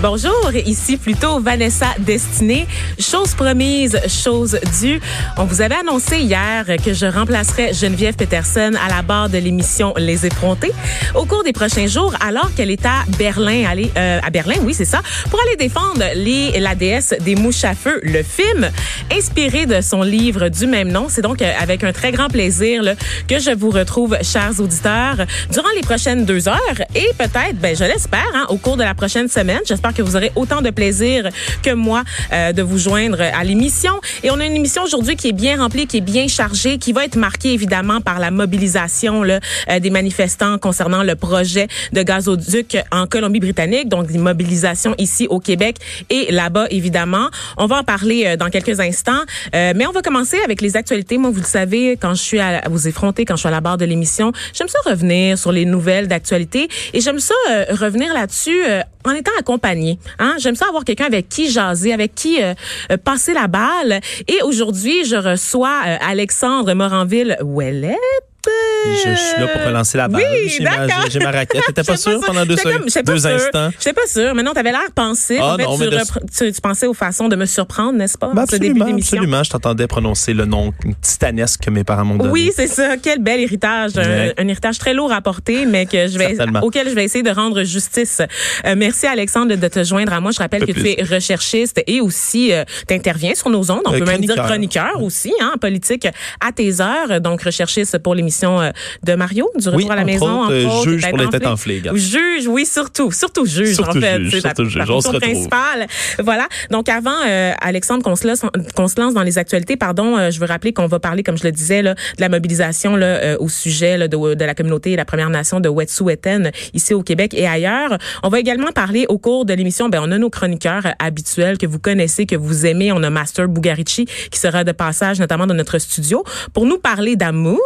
[0.00, 2.68] Bonjour, ici plutôt Vanessa Destinée.
[3.00, 5.00] Chose promise, chose due.
[5.36, 9.94] On vous avait annoncé hier que je remplacerais Geneviève Peterson à la barre de l'émission
[9.96, 10.70] Les Effrontés
[11.16, 14.72] au cours des prochains jours, alors qu'elle est à Berlin, aller euh, à Berlin, oui
[14.72, 15.00] c'est ça,
[15.30, 18.70] pour aller défendre les la déesse des mouches à feu, le film
[19.12, 21.06] inspiré de son livre du même nom.
[21.08, 22.94] C'est donc euh, avec un très grand plaisir là,
[23.26, 25.16] que je vous retrouve, chers auditeurs,
[25.50, 28.94] durant les prochaines deux heures et peut-être, ben je l'espère, hein, au cours de la
[28.94, 29.60] prochaine semaine.
[29.66, 31.28] J'espère que vous aurez autant de plaisir
[31.62, 32.02] que moi
[32.32, 33.92] euh, de vous joindre à l'émission.
[34.22, 36.92] Et on a une émission aujourd'hui qui est bien remplie, qui est bien chargée, qui
[36.92, 42.02] va être marquée évidemment par la mobilisation là, euh, des manifestants concernant le projet de
[42.02, 45.76] gazoduc en Colombie-Britannique, donc des mobilisations ici au Québec
[46.10, 47.28] et là-bas évidemment.
[47.56, 51.18] On va en parler euh, dans quelques instants, mais on va commencer avec les actualités.
[51.18, 53.60] Moi, vous le savez, quand je suis à, vous effronter, quand je suis à la
[53.60, 57.34] barre de l'émission, j'aime ça revenir sur les nouvelles d'actualité et j'aime ça
[57.70, 58.60] revenir là-dessus
[59.08, 59.98] en étant accompagné.
[60.18, 60.34] Hein?
[60.38, 62.54] J'aime ça avoir quelqu'un avec qui jaser, avec qui euh,
[62.92, 64.00] euh, passer la balle.
[64.26, 68.27] Et aujourd'hui, je reçois euh, Alexandre Moranville-Ouellette.
[68.44, 70.22] Je suis là pour relancer la balle.
[70.22, 71.62] Oui, j'ai ma, j'ai ma raquette.
[71.66, 73.70] T'étais pas sûr pendant deux, comme, deux instants?
[73.78, 74.34] J'étais pas sûr.
[74.34, 75.38] Mais non, t'avais l'air pensif.
[75.40, 75.98] Ah, en fait, non, tu, de...
[76.46, 78.30] tu, tu, pensais aux façons de me surprendre, n'est-ce pas?
[78.32, 79.42] Ben absolument, absolument.
[79.42, 80.72] Je t'entendais prononcer le nom
[81.02, 82.30] titanesque que mes parents m'ont donné.
[82.30, 82.96] Oui, c'est ça.
[82.96, 83.96] Quel bel héritage.
[83.96, 84.34] Ouais.
[84.38, 87.24] Un, un, héritage très lourd à porter, mais que je vais, auquel je vais essayer
[87.24, 88.22] de rendre justice.
[88.64, 90.30] Euh, merci, Alexandre, de te joindre à moi.
[90.30, 93.82] Je rappelle que tu es recherchiste et aussi euh, t'interviens sur nos ondes.
[93.84, 96.06] On euh, peut même dire chroniqueur aussi, hein, en politique
[96.40, 97.20] à tes heures.
[97.20, 98.70] Donc, recherchiste pour l'émission euh,
[99.02, 100.42] de Mario, du retour oui, à la maison.
[100.42, 101.82] Autres, entre juge pour les têtes enflées.
[101.94, 103.10] Juge, oui, surtout.
[103.10, 104.20] Surtout juge, surtout en fait.
[104.20, 104.78] Juge, surtout la, juge.
[104.78, 105.86] la fonction principale.
[106.18, 106.48] Voilà.
[106.70, 108.42] Donc, avant, euh, Alexandre, qu'on se, lance,
[108.74, 111.38] qu'on se lance dans les actualités, pardon, euh, je veux rappeler qu'on va parler, comme
[111.38, 114.54] je le disais, là, de la mobilisation là, euh, au sujet là, de, de, la
[114.54, 117.96] communauté et la Première Nation de Wet'suwet'en ici au Québec et ailleurs.
[118.22, 121.66] On va également parler au cours de l'émission, ben, on a nos chroniqueurs habituels que
[121.66, 122.92] vous connaissez, que vous aimez.
[122.92, 127.16] On a Master Bugarici qui sera de passage, notamment dans notre studio, pour nous parler
[127.16, 127.58] d'amour.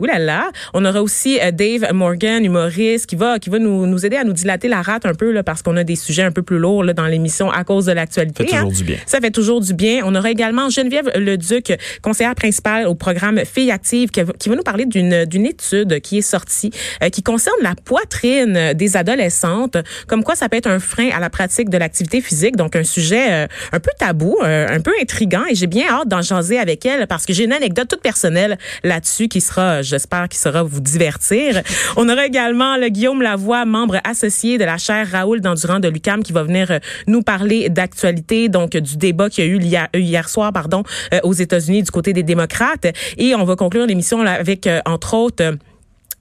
[0.00, 0.50] Ouh là là.
[0.74, 4.32] On aura aussi Dave Morgan, humoriste, qui va qui va nous, nous aider à nous
[4.32, 6.84] dilater la rate un peu là, parce qu'on a des sujets un peu plus lourds
[6.84, 8.46] là, dans l'émission à cause de l'actualité.
[8.46, 8.76] Ça fait toujours hein.
[8.76, 8.96] du bien.
[9.06, 10.02] Ça fait toujours du bien.
[10.04, 11.72] On aura également Geneviève Leduc,
[12.02, 16.18] conseillère principale au programme Filles actives, qui, qui va nous parler d'une d'une étude qui
[16.18, 16.70] est sortie,
[17.02, 21.20] euh, qui concerne la poitrine des adolescentes, comme quoi ça peut être un frein à
[21.20, 22.56] la pratique de l'activité physique.
[22.56, 26.08] Donc un sujet euh, un peu tabou, euh, un peu intrigant, et j'ai bien hâte
[26.08, 30.28] d'en jaser avec elle parce que j'ai une anecdote toute personnelle là-dessus qui sera, j'espère,
[30.28, 31.62] qui sera vous divertir.
[31.96, 36.22] On aura également le Guillaume Lavoie, membre associé de la chaire Raoul d'Endurant de l'UCAM,
[36.22, 39.88] qui va venir euh, nous parler d'actualité, donc du débat qu'il y a eu hier,
[39.94, 42.86] hier soir, pardon, euh, aux États-Unis du côté des démocrates.
[43.16, 45.56] Et on va conclure l'émission avec, euh, entre autres,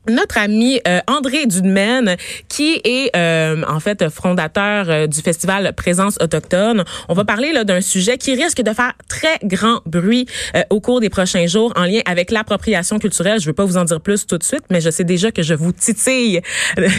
[0.07, 2.15] notre ami euh, André Dudemaine,
[2.49, 6.83] qui est euh, en fait fondateur euh, du festival Présence autochtone.
[7.09, 10.25] On va parler là d'un sujet qui risque de faire très grand bruit
[10.55, 13.39] euh, au cours des prochains jours en lien avec l'appropriation culturelle.
[13.39, 15.43] Je veux pas vous en dire plus tout de suite, mais je sais déjà que
[15.43, 16.41] je vous titille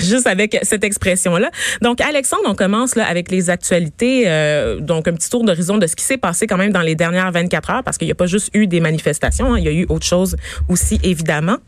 [0.00, 1.50] juste avec cette expression-là.
[1.80, 4.24] Donc Alexandre, on commence là avec les actualités.
[4.26, 6.94] Euh, donc un petit tour d'horizon de ce qui s'est passé quand même dans les
[6.94, 9.68] dernières 24 heures, parce qu'il n'y a pas juste eu des manifestations, hein, il y
[9.68, 10.36] a eu autre chose
[10.68, 11.58] aussi évidemment.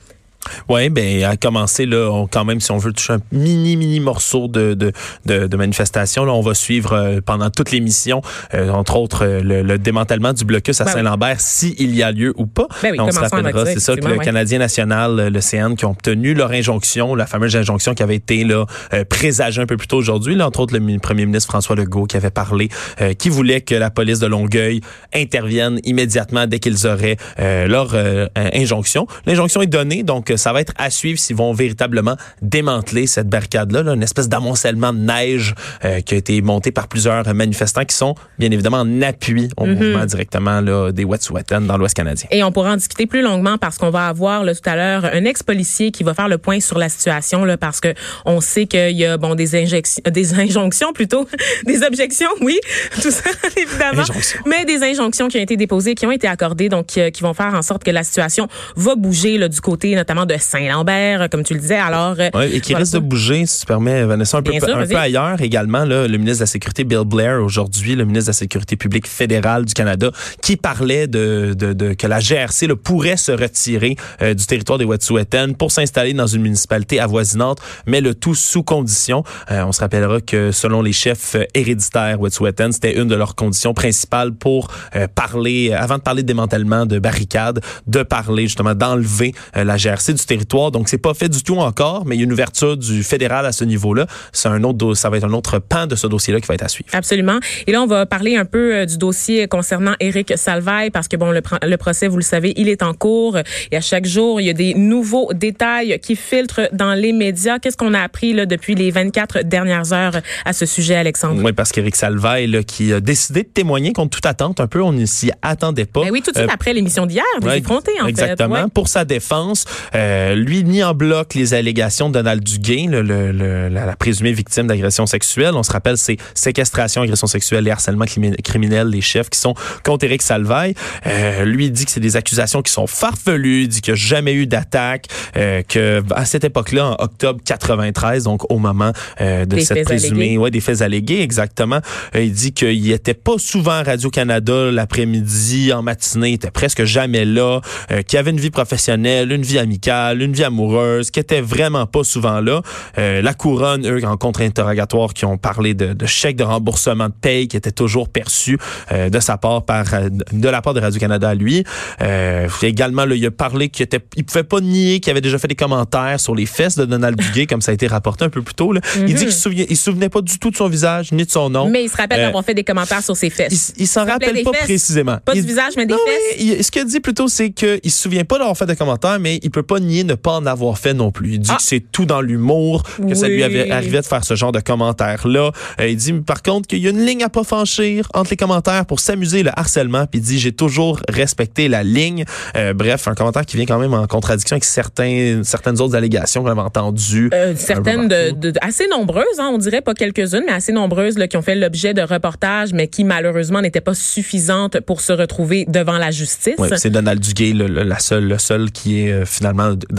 [0.68, 4.00] Oui, ben à commencer là, on, quand même si on veut toucher un mini mini
[4.00, 4.92] morceau de de,
[5.26, 8.22] de, de manifestation, là, on va suivre euh, pendant toute l'émission,
[8.54, 11.74] euh, entre autres euh, le, le, démantèlement du blocus à ben Saint-Lambert, oui.
[11.76, 12.66] s'il y a lieu ou pas.
[12.82, 14.24] Ben oui, on se rappellera, c'est ça que le.
[14.24, 18.44] Canadien national, le CN, qui ont obtenu leur injonction, la fameuse injonction qui avait été
[18.44, 21.76] là euh, présagée un peu plus tôt aujourd'hui, là, entre autres le premier ministre François
[21.76, 22.68] Legault qui avait parlé,
[23.00, 24.80] euh, qui voulait que la police de Longueuil
[25.14, 27.94] intervienne immédiatement dès qu'ils auraient euh, leur
[28.36, 29.06] injonction.
[29.26, 33.82] L'injonction est donnée, donc ça va être à suivre s'ils vont véritablement démanteler cette barricade-là,
[33.82, 37.96] là, une espèce d'amoncellement de neige euh, qui a été monté par plusieurs manifestants qui
[37.96, 39.78] sont bien évidemment en appui au mm -hmm.
[39.78, 42.28] mouvement directement là, des Wet'suwet'en dans l'Ouest canadien.
[42.30, 45.04] Et on pourra en discuter plus longuement parce qu'on va avoir là, tout à l'heure
[45.04, 47.94] un ex-policier qui va faire le point sur la situation là, parce que
[48.24, 51.26] on sait qu'il y a bon des injections, des injonctions plutôt,
[51.66, 52.58] des objections, oui,
[53.02, 53.30] tout ça
[53.64, 54.40] évidemment, Injonction.
[54.46, 57.34] mais des injonctions qui ont été déposées, qui ont été accordées, donc qui, qui vont
[57.34, 61.42] faire en sorte que la situation va bouger là, du côté notamment de Saint-Lambert, comme
[61.42, 61.76] tu le disais.
[61.76, 64.76] Alors, euh, ouais, et qui risque de bouger, si tu permets, Vanessa, un, peu, sûr,
[64.76, 65.84] un peu ailleurs également.
[65.84, 69.06] Là, le ministre de la Sécurité, Bill Blair, aujourd'hui, le ministre de la Sécurité publique
[69.06, 70.10] fédérale du Canada,
[70.42, 74.78] qui parlait de, de, de que la GRC là, pourrait se retirer euh, du territoire
[74.78, 79.24] des Wet'suwet'en pour s'installer dans une municipalité avoisinante, mais le tout sous condition.
[79.50, 83.74] Euh, on se rappellera que selon les chefs héréditaires Wet'suwet'en, c'était une de leurs conditions
[83.74, 89.34] principales pour euh, parler, avant de parler de démantèlement de barricades, de parler justement d'enlever
[89.54, 90.70] la GRC du territoire.
[90.70, 93.46] Donc, c'est pas fait du tout encore, mais il y a une ouverture du fédéral
[93.46, 94.06] à ce niveau-là.
[94.32, 96.62] C'est un autre, ça va être un autre pan de ce dossier-là qui va être
[96.62, 96.90] à suivre.
[96.92, 97.38] Absolument.
[97.66, 101.16] Et là, on va parler un peu euh, du dossier concernant Éric Salvaille parce que
[101.16, 103.38] bon, le, le procès, vous le savez, il est en cours
[103.70, 107.58] et à chaque jour, il y a des nouveaux détails qui filtrent dans les médias.
[107.58, 111.40] Qu'est-ce qu'on a appris là, depuis les 24 dernières heures à ce sujet, Alexandre?
[111.42, 114.82] Oui, parce qu'Éric Salvaille, là, qui a décidé de témoigner contre toute attente, un peu,
[114.82, 116.02] on ne s'y attendait pas.
[116.02, 118.64] Ben oui, tout de suite euh, après l'émission d'hier, des ouais, effrontés, en exactement.
[118.64, 118.72] fait.
[118.72, 123.32] Pour sa défense, euh, lui nie en bloc les allégations de Donald Duguay, le, le,
[123.32, 125.54] le, la, présumée victime d'agression sexuelle.
[125.54, 128.04] On se rappelle, c'est séquestration, agression sexuelle et harcèlement
[128.42, 129.54] criminel, les chefs qui sont
[129.84, 130.74] contre Éric Salvaille.
[131.06, 134.34] Euh, lui dit que c'est des accusations qui sont farfelues, dit qu'il n'y a jamais
[134.34, 135.06] eu d'attaque,
[135.36, 139.84] euh, que à cette époque-là, en octobre 93, donc au moment euh, de des cette
[139.84, 141.80] présumée, ouais, des faits allégués, exactement,
[142.14, 146.84] euh, il dit qu'il était pas souvent à Radio-Canada l'après-midi, en matinée, il était presque
[146.84, 147.60] jamais là,
[147.90, 151.86] euh, qu'il avait une vie professionnelle, une vie amicale, une vie amoureuse, qui était vraiment
[151.86, 152.62] pas souvent là.
[152.98, 157.14] Euh, la couronne, eux, en contre-interrogatoire, qui ont parlé de, de chèques de remboursement de
[157.20, 158.58] paye qui étaient toujours perçus
[158.92, 159.84] euh, de sa part par
[160.32, 161.64] de la part de Radio-Canada à lui.
[162.02, 165.38] Euh, également, là, il a parlé qu'il était, il pouvait pas nier qu'il avait déjà
[165.38, 168.30] fait des commentaires sur les fesses de Donald Duguay, comme ça a été rapporté un
[168.30, 168.72] peu plus tôt.
[168.72, 168.80] Là.
[168.80, 169.08] Mm -hmm.
[169.08, 171.24] Il dit qu'il se souvenait, il se souvenait pas du tout de son visage ni
[171.24, 171.68] de son nom.
[171.70, 173.72] Mais il se rappelle euh, d'avoir fait des commentaires sur ses fesses.
[173.76, 175.18] Il, il s'en rappelle pas fesses, précisément.
[175.24, 176.38] Pas il, du visage, mais des non, fesses.
[176.38, 179.18] Mais il, ce qu'il dit plutôt, c'est qu'il se souvient pas d'avoir fait des commentaires,
[179.20, 181.34] mais il peut pas ne pas en avoir fait non plus.
[181.34, 181.56] Il dit ah.
[181.56, 183.16] que c'est tout dans l'humour, que oui.
[183.16, 185.50] ça lui avait arrivé de faire ce genre de commentaires-là.
[185.80, 188.36] Euh, il dit par contre qu'il y a une ligne à pas franchir entre les
[188.36, 190.06] commentaires pour s'amuser le harcèlement.
[190.06, 192.24] Puis il dit j'ai toujours respecté la ligne.
[192.56, 196.42] Euh, bref, un commentaire qui vient quand même en contradiction avec certains, certaines autres allégations
[196.42, 197.30] qu'on avait entendues.
[197.32, 201.28] Euh, certaines de, de, assez nombreuses, hein, on dirait pas quelques-unes, mais assez nombreuses là,
[201.28, 205.64] qui ont fait l'objet de reportages, mais qui malheureusement n'étaient pas suffisantes pour se retrouver
[205.68, 206.54] devant la justice.
[206.58, 209.24] Oui, c'est Donald Duguay le, le, la seule, le seul qui est euh,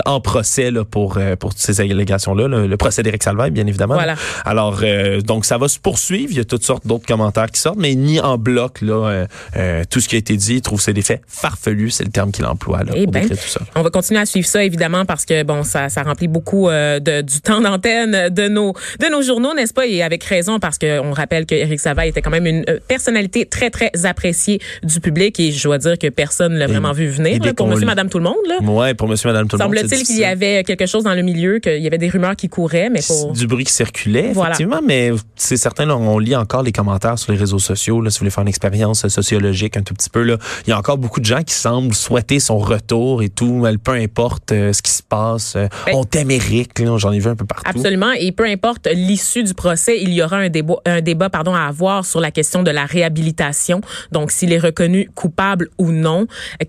[0.06, 2.48] en procès là, pour, euh, pour ces allégations-là.
[2.48, 3.96] Le, le procès d'Éric Salvaille, bien évidemment.
[3.96, 4.16] Voilà.
[4.46, 6.32] Alors, euh, donc ça va se poursuivre.
[6.32, 9.26] Il y a toutes sortes d'autres commentaires qui sortent, mais ni en bloc là,
[9.90, 10.56] tout ce qui a été dit.
[10.56, 13.22] Il trouve c'est des faits farfelus, c'est le terme qu'il emploie là, Eh pour ben,
[13.22, 13.62] décrire tout ça.
[13.76, 17.00] On va continuer à suivre ça, évidemment, parce que bon, ça, ça remplit beaucoup euh,
[17.00, 19.86] de, du temps d'antenne de nos, de nos journaux, n'est-ce pas?
[19.88, 23.46] Et avec raison, parce qu'on rappelle que Éric Salvaille était quand même une euh, personnalité
[23.46, 25.40] très, très appréciée du public.
[25.40, 28.10] Et je dois dire que personne ne l'a vraiment vu venir là, pour monsieur, madame,
[28.10, 28.36] tout le monde.
[28.48, 28.60] Là.
[28.62, 29.76] Ouais, pour monsieur, madame, tout le monde.
[29.78, 32.50] Semble-t-il qu'il y avait quelque chose dans le milieu, qu'il y avait des rumeurs qui
[32.50, 33.32] couraient, mais pour...
[33.34, 34.52] Du bruit qui circulait, Voilà.
[34.52, 38.10] effectivement, mais c'est certain, là, on lit encore les commentaires sur les réseaux sociaux, là,
[38.10, 40.38] si vous voulez faire une expérience sociologique un tout petit peu, là.
[40.66, 43.92] Il y a encore beaucoup de gens qui semblent souhaiter son retour et tout, peu
[43.92, 45.56] importe euh, ce qui se passe.
[45.56, 47.70] Euh, Ben- on t'aime Eric, là, j'en ai vu un peu partout.
[47.70, 48.12] Absolument.
[48.14, 51.62] Et peu importe l'issue du procès, il y aura un débat, un débat pardon, à
[51.62, 53.82] avoir sur la question de la réhabilitation.
[54.12, 56.28] Donc, s'il est reconnu coupable ou non,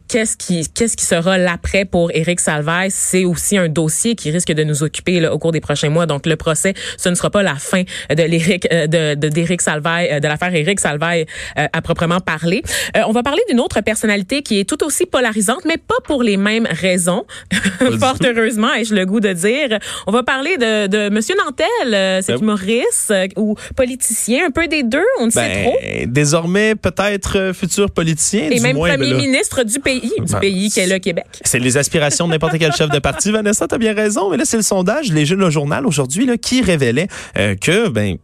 [0.09, 2.41] qu'est-ce qui, qu'est-ce qui sera l'après pour Éric
[2.89, 6.07] C'est aussi un dossier qui risque de nous occuper là, au cours des prochains mois.
[6.07, 10.09] Donc, le procès, ce ne sera pas la fin de l'Éric, euh, de, d'Éric Salvaille,
[10.13, 11.27] euh, de l'affaire Éric Salvaille
[11.59, 12.63] euh, à proprement parler.
[12.97, 16.23] Euh, on va parler d'une autre personnalité qui est tout aussi polarisante, mais pas pour
[16.23, 17.25] les mêmes raisons.
[18.01, 19.79] Fort heureusement, ai-je le goût de dire.
[20.07, 24.67] On va parler de, de Monsieur Nantel, euh, cet Ben- humoriste ou politicien, un peu
[24.69, 25.77] des deux, on ne sait trop.
[25.83, 30.13] Ben, désormais, peut-être futur politicien, Et du même moins, premier ben là, ministre du pays,
[30.19, 31.27] du Ben, pays qu'est le Québec.
[31.45, 33.31] C'est les aspirations de n'importe quel chef de parti.
[33.31, 34.31] Vanessa, t'as bien raison.
[34.31, 38.17] Mais là, c'est le sondage, les jeunes, le journal aujourd'hui, qui révélait euh, que, ben,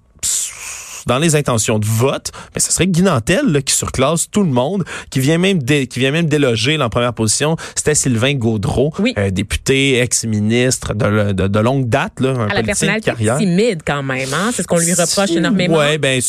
[1.07, 4.51] dans les intentions de vote, ben, ce serait Guy Nantel là, qui surclasse tout le
[4.51, 7.57] monde, qui vient même dé- qui vient même déloger là, en première position.
[7.75, 9.15] C'était Sylvain Gaudreau, Oui.
[9.19, 14.03] euh, député, ex-ministre de, de, de longue date, là, un À la personnalité timide quand
[14.03, 14.51] même, hein?
[14.55, 15.79] c'est ce qu'on lui reproche énormément.
[15.79, 16.21] Ouais, ben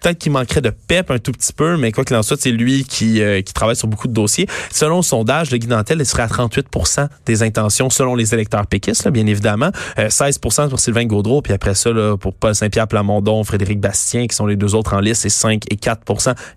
[0.00, 2.50] peut-être qu'il manquerait de pep un tout petit peu, mais quoi qu'il en soit, c'est
[2.50, 4.46] lui qui euh, qui travaille sur beaucoup de dossiers.
[4.70, 8.66] Selon le sondage, le Guy Nantel il serait à 38% des intentions selon les électeurs
[8.66, 12.54] péquistes, là, bien évidemment, Euh, 16% pour Sylvain Gaudreau, puis après ça là, pour Paul
[12.54, 16.02] Saint-Pierre Plamondon, Frédéric Bastien, qui sont les deux autres en liste, c'est 5 et 4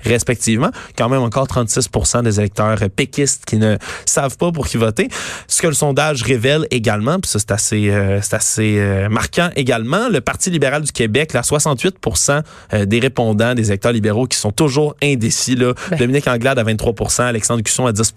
[0.04, 0.70] respectivement.
[0.98, 1.90] Quand même encore 36
[2.24, 5.10] des électeurs péquistes qui ne savent pas pour qui voter.
[5.48, 9.50] Ce que le sondage révèle également, puis ça c'est assez, euh, c'est assez euh, marquant
[9.56, 12.42] également, le Parti libéral du Québec, là, 68%
[12.74, 15.56] euh, des répondants, des électeurs libéraux qui sont toujours indécis.
[15.56, 15.74] Là.
[15.90, 15.98] Ben.
[15.98, 18.14] Dominique Anglade à 23% Alexandre Cusson à 10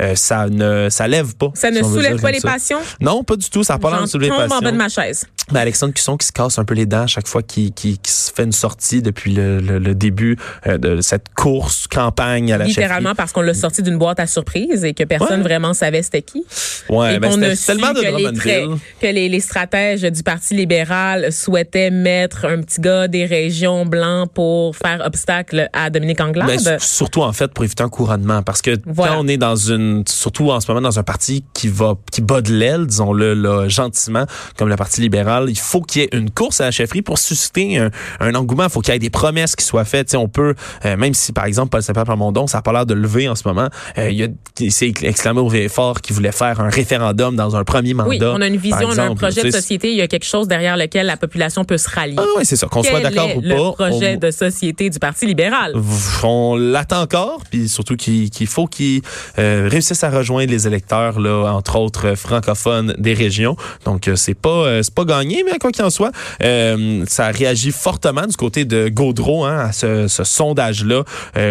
[0.00, 1.50] euh, ça ne ça lève pas.
[1.54, 2.48] Ça ne si soulève pas les ça.
[2.48, 2.78] passions?
[3.00, 3.62] Non, pas du tout.
[3.62, 4.64] Ça n'a pas l'air de soulever les tombe en passions.
[4.64, 5.26] bas de ma chaise.
[5.52, 7.72] Mais Alexandre Cusson qui se casse un peu les dents à chaque fois qu'il
[8.04, 10.36] se fait une sortie sorti depuis le, le, début
[10.66, 14.84] de cette course campagne à la Littéralement parce qu'on l'a sorti d'une boîte à surprise
[14.84, 16.44] et que personne vraiment savait c'était qui.
[16.88, 18.66] Ouais, ben c'était tellement de que, les,
[19.00, 24.30] que les, les, stratèges du Parti libéral souhaitaient mettre un petit gars des régions blancs
[24.34, 26.60] pour faire obstacle à Dominique Anglade.
[26.64, 30.02] Ben, surtout en fait pour éviter un couronnement parce que quand on est dans une
[30.08, 33.68] surtout en ce moment dans un parti qui va qui bat de l'aile, disons-le là,
[33.68, 34.26] gentiment
[34.56, 37.18] comme le Parti libéral, il faut qu'il y ait une course à la chefferie pour
[37.18, 37.90] susciter un,
[38.20, 40.96] un engouement, il faut qu'il y ait des promesses qui soient faites, on peut euh,
[40.96, 43.46] même si par exemple Paul Saint-Pierre Plamondon, ça a pas l'air de lever en ce
[43.46, 47.64] moment, euh, il, il s'est exclamé au fort qu'il voulait faire un référendum dans un
[47.64, 48.08] premier mandat.
[48.08, 50.24] Oui, on a une vision, on a un projet de société, il y a quelque
[50.24, 52.16] chose derrière lequel la population peut se rallier.
[52.18, 53.46] Ah oui, c'est ça, qu'on soit d'accord ou pas.
[53.48, 55.74] le projet de société du Parti libéral?
[56.22, 59.02] On l'attend encore, puis surtout qu'il faut qu'il
[59.38, 63.56] euh, réussisse à rejoindre les électeurs, là, entre autres francophones des régions.
[63.84, 68.36] Donc, c'est pas, c'est pas gagné, mais quoi qu'il en soit, ça réagit fortement du
[68.36, 71.04] côté de Gaudreau hein, à ce, ce sondage-là.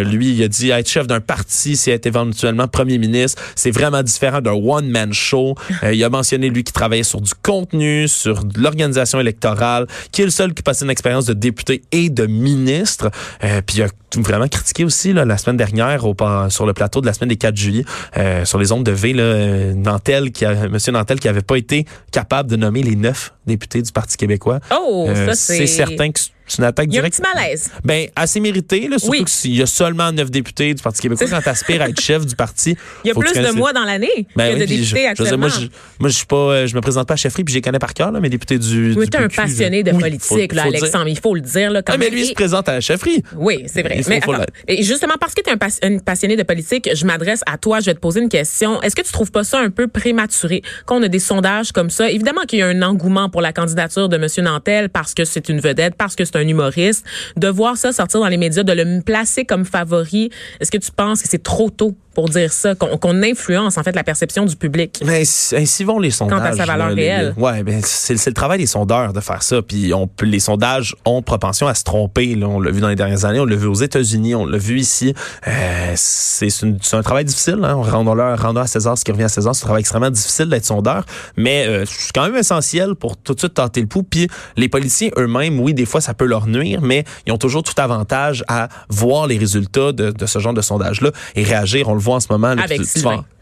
[0.03, 3.41] lui, il a dit être chef d'un parti, c'est être éventuellement premier ministre.
[3.55, 5.55] C'est vraiment différent d'un one-man show.
[5.84, 10.25] Euh, il a mentionné, lui, qui travaillait sur du contenu, sur l'organisation électorale, qui est
[10.25, 13.12] le seul qui passait une expérience de député et de ministre.
[13.44, 16.15] Euh, puis il a vraiment critiqué aussi là, la semaine dernière au,
[16.50, 17.86] sur le plateau de la semaine des 4 juillet
[18.17, 21.58] euh, sur les ondes de V, là, Nantel, qui a, Monsieur Nantel qui avait pas
[21.58, 24.60] été capable de nommer les neuf députés du Parti québécois.
[24.72, 25.57] Oh, ça c'est...
[25.57, 27.18] C'est certain que c'est une attaque directe.
[27.18, 27.72] Il y a un petit malaise.
[27.84, 31.28] Ben, assez mérité, là, surtout qu'il y a seulement neuf députés du Parti québécois.
[31.30, 32.78] Quand t'aspires à être chef du parti.
[33.04, 35.50] Il y a plus de mois dans l'année ben que de députés je, actuellement.
[35.50, 35.68] Je,
[36.00, 37.94] moi, je, pas, euh, je me présente pas à chefferie, puis je les connais par
[37.94, 38.94] cœur, là, mes députés du.
[38.96, 41.08] Oui, tu es un passionné de politique, là, Alexandre.
[41.08, 43.24] Il faut le dire, là, quand ah, mais lui, il se présente à la chefferie.
[43.36, 44.02] Oui, c'est vrai.
[44.08, 44.22] mais
[44.68, 47.86] et justement, parce que tu es un, passionné de politique, je m'adresse à toi, je
[47.86, 48.82] vais te poser une question.
[48.82, 52.10] Est-ce que tu trouves pas ça un peu prématuré qu'on a des sondages comme ça?
[52.10, 54.28] Évidemment qu'il y a un engouement pour la candidature de M.
[54.44, 57.06] Nantel parce que c'est une vedette, parce que c'est un humoriste
[57.38, 60.92] de voir ça sortir dans les médias, de le placer comme favori, est-ce que tu
[60.92, 64.55] penses que c'est trop tôt pour dire ça, qu'on influence en fait la perception du
[64.55, 65.01] public.
[65.05, 66.39] Mais ainsi vont les sondages.
[66.39, 67.34] Quant à sa valeur réelle.
[67.38, 69.62] ouais, ben c'est le travail des sondeurs de faire ça.
[69.62, 72.36] Puis on, les sondages ont propension à se tromper.
[72.36, 72.48] Là.
[72.48, 74.79] On l'a vu dans les dernières années, on l'a vu aux États-Unis, on l'a vu
[74.79, 75.13] ici.
[75.48, 76.48] Euh, c'est
[76.93, 77.60] un travail difficile.
[77.63, 77.74] Hein.
[77.75, 79.53] Rendons-le, rendons à César ce qui revient à César.
[79.53, 81.05] C'est un travail extrêmement difficile d'être sondeur,
[81.36, 84.03] mais euh, c'est quand même essentiel pour tout de suite tenter le pouls.
[84.03, 87.63] Puis les politiciens eux-mêmes, oui, des fois ça peut leur nuire, mais ils ont toujours
[87.63, 91.89] tout avantage à voir les résultats de, de ce genre de sondage-là et réagir.
[91.89, 92.48] On le voit en ce moment.
[92.48, 92.82] Avec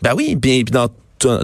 [0.02, 0.90] ben oui, bien, dans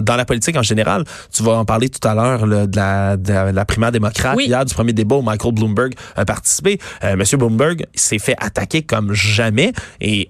[0.00, 3.52] dans la politique en général, tu vas en parler tout à l'heure de, la, de
[3.52, 4.36] la primaire démocrate.
[4.36, 4.46] Oui.
[4.46, 6.78] Hier, du premier débat où Michael Bloomberg a participé.
[7.04, 10.28] Euh, Monsieur Bloomberg s'est fait attaquer comme jamais et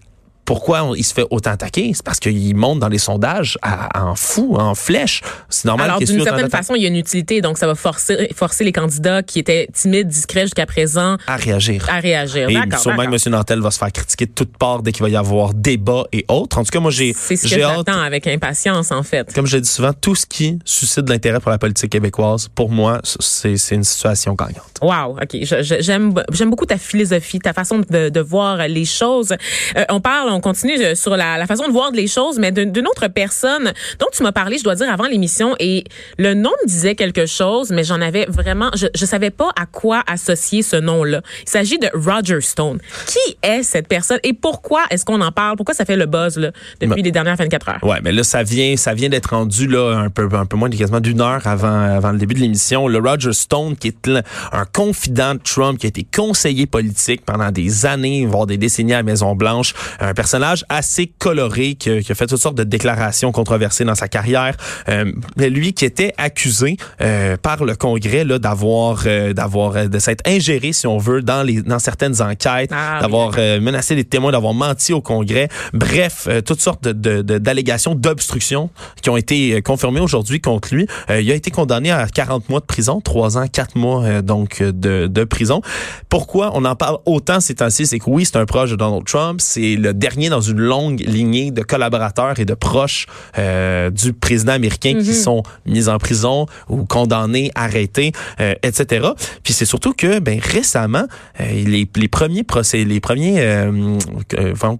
[0.50, 1.92] pourquoi il se fait autant attaquer?
[1.94, 3.56] C'est parce qu'il monte dans les sondages
[3.94, 5.20] en fou, en flèche.
[5.48, 7.40] C'est normal Alors, d'une certaine façon, il y a une utilité.
[7.40, 11.18] Donc, ça va forcer, forcer les candidats qui étaient timides, discrets jusqu'à présent.
[11.28, 11.86] À réagir.
[11.88, 12.50] À réagir.
[12.50, 13.32] Et sûrement que M.
[13.32, 16.24] Nantel va se faire critiquer de toutes parts dès qu'il va y avoir débat et
[16.26, 16.58] autres.
[16.58, 17.14] En tout cas, moi, j'ai.
[17.16, 19.32] C'est ce que j'attends avec impatience, en fait.
[19.32, 23.00] Comme je dis souvent, tout ce qui suscite l'intérêt pour la politique québécoise, pour moi,
[23.04, 24.80] c'est une situation gagnante.
[24.82, 25.16] Wow.
[25.22, 25.36] OK.
[25.78, 26.12] J'aime
[26.50, 29.32] beaucoup ta philosophie, ta façon de, de voir les choses.
[29.76, 32.86] Euh, on parle, on continue euh, sur la, façon de voir les choses, mais d'une
[32.86, 35.84] autre personne dont tu m'as parlé, je dois dire, avant l'émission, et
[36.18, 39.66] le nom me disait quelque chose, mais j'en avais vraiment, je, je savais pas à
[39.66, 41.22] quoi associer ce nom-là.
[41.42, 42.78] Il s'agit de Roger Stone.
[43.06, 45.56] Qui est cette personne et pourquoi est-ce qu'on en parle?
[45.56, 47.78] Pourquoi ça fait le buzz là, depuis ben, les dernières 24 heures?
[47.82, 50.68] Ouais, mais là, ça vient, ça vient d'être rendu là un peu, un peu moins
[50.68, 52.88] de quasiment d'une heure avant, avant le début de l'émission.
[52.88, 54.10] Le Roger Stone, qui est
[54.52, 58.94] un confident de Trump, qui a été conseiller politique pendant des années, voire des décennies
[58.94, 60.29] à la Maison Blanche, un personnage
[60.68, 64.56] assez coloré qui, a fait toutes sortes de déclarations controversées dans sa carrière.
[64.88, 69.98] Euh, lui qui était accusé euh, par le Congrès là d'avoir euh, d'avoir euh, de
[69.98, 74.32] s'être ingéré si on veut dans les dans certaines enquêtes, ah d'avoir menacé les témoins,
[74.32, 75.48] d'avoir menti au Congrès.
[75.72, 78.70] Bref, toutes sortes de d'allégations d'obstruction
[79.02, 80.86] qui ont été confirmées aujourd'hui contre lui.
[81.08, 85.06] il a été condamné à 40 mois de prison, 3 ans, 4 mois donc de,
[85.06, 85.62] de prison.
[86.08, 89.04] Pourquoi on en parle autant ces temps-ci, c'est que oui, c'est un proche de Donald
[89.04, 93.06] Trump, c'est le dernier dans une longue lignée de collaborateurs et de proches
[93.38, 95.14] euh, du président américain qui mhm.
[95.14, 99.08] sont mis en prison ou condamnés, arrêtés, euh, etc.
[99.42, 101.04] Puis c'est surtout que ben récemment
[101.40, 103.40] euh, les, les premiers procès, les premiers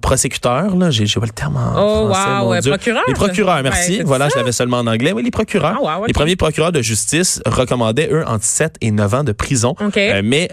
[0.00, 3.02] prosécuteurs là, j'ai pas le terme en oh, français, wow, procureurs.
[3.06, 4.02] Les procureurs, merci.
[4.04, 5.12] voilà, je l'avais seulement en anglais.
[5.12, 5.78] Oui, les procureurs.
[5.87, 9.75] Ah, les premiers procureurs de justice recommandaient eux entre 7 et 9 ans de prison.
[9.96, 10.49] mais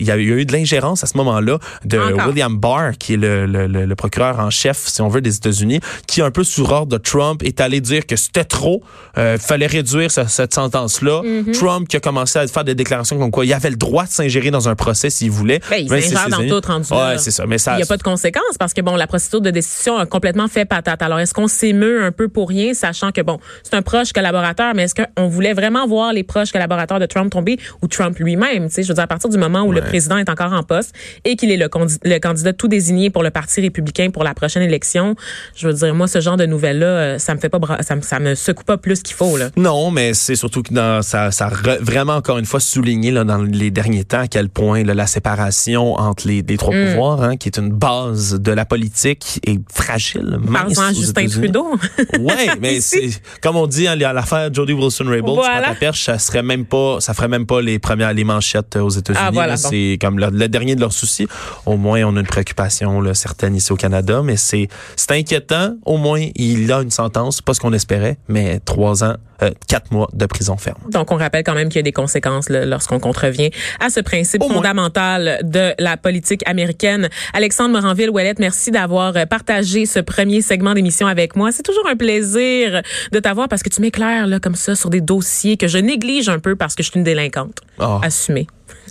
[0.00, 3.46] il y a eu de l'ingérence à ce moment-là de William Barr qui est le,
[3.46, 6.70] le, le procureur procureur en chef, si on veut, des États-Unis, qui un peu sous
[6.70, 8.82] ordre de Trump est allé dire que c'était trop,
[9.18, 11.22] euh, fallait réduire cette sentence-là.
[11.22, 11.58] Mm-hmm.
[11.58, 14.10] Trump qui a commencé à faire des déclarations comme quoi il avait le droit de
[14.10, 15.60] s'ingérer dans un procès s'il voulait.
[15.70, 17.46] Ben, il s'ingère dans tout rendu ouais, c'est ça.
[17.46, 19.96] Mais ça, il n'y a pas de conséquences parce que bon, la procédure de décision
[19.96, 21.02] a complètement fait patate.
[21.02, 24.74] Alors est-ce qu'on s'émeut un peu pour rien, sachant que bon, c'est un proche collaborateur,
[24.74, 28.68] mais est-ce qu'on voulait vraiment voir les proches collaborateurs de Trump tomber ou Trump lui-même
[28.68, 30.62] Tu sais, je veux dire à partir du moment où le président est encore en
[30.62, 31.68] poste et qu'il est le,
[32.04, 35.16] le, candidat tout désigné pour le parti républicain pour la prochaine élection,
[35.56, 37.96] je veux dire moi ce genre de nouvelles là, euh, ça me fait pas ça
[37.96, 39.50] me, ça me secoue pas plus qu'il faut là.
[39.56, 41.50] Non, mais c'est surtout que dans ça ça
[41.80, 45.06] vraiment encore une fois souligné là, dans les derniers temps à quel point là, la
[45.06, 46.86] séparation entre les, les trois mm.
[46.86, 50.38] pouvoirs, hein, qui est une base de la politique, est fragile.
[50.52, 51.78] Par à Justin Trudeau.
[52.20, 53.10] oui, mais c'est
[53.42, 55.60] comme on dit, hein, l'affaire Jody Wilson-Raybould, voilà.
[55.60, 58.90] la perche, ça serait même pas, ça ferait même pas les premières les manchettes aux
[58.90, 59.24] États-Unis.
[59.26, 61.26] Ah, voilà, c'est comme le, dernier de leurs soucis.
[61.66, 65.74] Au moins, on a une préoccupation là, certaine ici au Canada, mais c'est c'est inquiétant.
[65.84, 69.90] Au moins, il a une sentence, pas ce qu'on espérait, mais trois ans euh, quatre
[69.90, 70.78] mois de prison ferme.
[70.88, 74.42] Donc, on rappelle quand même qu'il y a des conséquences lorsqu'on contrevient à ce principe
[74.42, 77.08] fondamental de la politique américaine.
[77.32, 81.50] Alexandre Moranville-Ouellette, merci d'avoir euh, partagé ce premier segment d'émission avec moi.
[81.50, 85.00] C'est toujours un plaisir de t'avoir parce que tu m'éclaires là comme ça sur des
[85.00, 87.58] dossiers que je néglige un peu parce que je suis une délinquante.
[87.80, 87.98] Oh.
[88.02, 88.46] Assumée.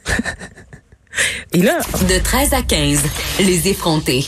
[1.53, 1.79] Et là...
[2.09, 3.03] De 13 à 15,
[3.39, 4.25] les effrontés.